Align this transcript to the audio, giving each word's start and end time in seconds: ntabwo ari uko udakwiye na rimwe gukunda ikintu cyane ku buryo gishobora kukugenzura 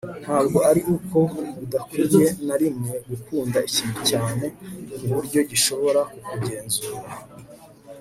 ntabwo 0.23 0.57
ari 0.69 0.81
uko 0.95 1.17
udakwiye 1.63 2.25
na 2.47 2.55
rimwe 2.61 2.91
gukunda 3.09 3.57
ikintu 3.69 3.99
cyane 4.09 4.45
ku 4.95 5.03
buryo 5.13 5.39
gishobora 5.49 5.99
kukugenzura 6.11 7.09